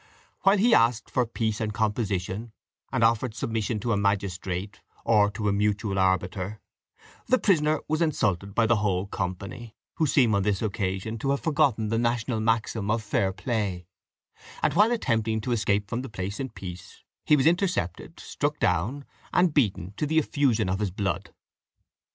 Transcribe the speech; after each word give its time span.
While 0.41 0.57
he 0.57 0.73
asked 0.73 1.11
for 1.11 1.27
peace 1.27 1.61
and 1.61 1.71
for 1.71 1.77
composition, 1.77 2.53
and 2.91 3.03
offered 3.03 3.35
submission 3.35 3.79
to 3.81 3.91
a 3.91 3.97
magistrate, 3.97 4.81
or 5.05 5.29
to 5.29 5.47
a 5.47 5.53
mutual 5.53 5.99
arbiter, 5.99 6.59
the 7.27 7.37
prisoner 7.37 7.81
was 7.87 8.01
insulted 8.01 8.55
by 8.55 8.63
a 8.63 8.73
whole 8.73 9.05
company, 9.05 9.75
who 9.97 10.07
seem 10.07 10.33
on 10.33 10.41
this 10.41 10.63
occasion 10.63 11.19
to 11.19 11.29
have 11.29 11.41
forgotten 11.41 11.89
the 11.89 11.99
national 11.99 12.39
maxim 12.39 12.89
of 12.89 13.03
'fair 13.03 13.31
play'; 13.31 13.85
and 14.63 14.73
while 14.73 14.91
attempting 14.91 15.39
to 15.41 15.51
escape 15.51 15.87
from 15.87 16.01
the 16.01 16.09
place 16.09 16.39
in 16.39 16.49
peace, 16.49 17.03
he 17.27 17.35
was 17.35 17.45
intercepted, 17.45 18.19
struck 18.19 18.57
down, 18.57 19.05
and 19.31 19.53
beaten 19.53 19.93
to 19.97 20.07
the 20.07 20.17
effusion 20.17 20.67
of 20.67 20.79
his 20.79 20.89
blood. 20.89 21.31